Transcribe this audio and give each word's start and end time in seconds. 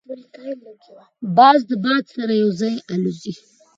باز 1.37 1.59
د 1.69 1.71
باد 1.83 2.05
سره 2.15 2.33
یو 2.41 2.49
ځای 2.59 2.75
الوزي 2.93 3.33